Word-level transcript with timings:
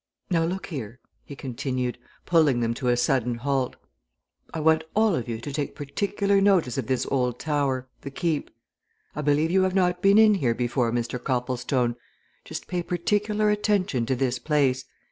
Now, 0.31 0.43
look 0.45 0.65
here," 0.65 0.99
he 1.25 1.35
continued, 1.35 1.99
pulling 2.25 2.59
them 2.59 2.73
to 2.73 2.87
a 2.87 2.97
sudden 2.97 3.35
halt, 3.35 3.75
"I 4.51 4.59
want 4.59 4.83
all 4.95 5.13
of 5.13 5.29
you 5.29 5.39
to 5.39 5.53
take 5.53 5.75
particular 5.75 6.41
notice 6.41 6.75
of 6.79 6.87
this 6.87 7.05
old 7.11 7.39
tower 7.39 7.87
the 8.01 8.09
Keep. 8.09 8.49
I 9.15 9.21
believe 9.21 9.51
you 9.51 9.61
have 9.61 9.75
not 9.75 10.01
been 10.01 10.17
in 10.17 10.33
here 10.33 10.55
before, 10.55 10.91
Mr. 10.91 11.23
Copplestone 11.23 11.97
just 12.43 12.65
pay 12.65 12.81
particular 12.81 13.51
attention 13.51 14.07
to 14.07 14.15
this 14.15 14.39
place. 14.39 14.85